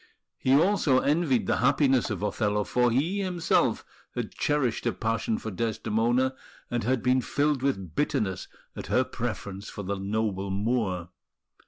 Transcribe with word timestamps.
He 0.39 0.55
also 0.55 0.97
envied 0.97 1.45
the 1.45 1.57
happiness 1.57 2.09
of 2.09 2.23
Othello; 2.23 2.63
for 2.63 2.89
he 2.89 3.19
himself 3.19 3.85
had 4.15 4.31
cherished 4.31 4.87
a 4.87 4.93
passion 4.93 5.37
for 5.37 5.51
Desdemona, 5.51 6.33
and 6.71 6.83
had 6.83 7.03
been 7.03 7.21
filled 7.21 7.61
with 7.61 7.93
bitterness 7.93 8.47
at 8.75 8.87
her 8.87 9.03
preference 9.03 9.69
for 9.69 9.83
the 9.83 9.99
noble 9.99 10.49
Moor. 10.49 11.09